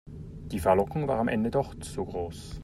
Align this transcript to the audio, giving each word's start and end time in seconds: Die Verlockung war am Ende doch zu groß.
Die 0.47 0.57
Verlockung 0.57 1.07
war 1.07 1.19
am 1.19 1.27
Ende 1.27 1.51
doch 1.51 1.75
zu 1.75 2.03
groß. 2.05 2.59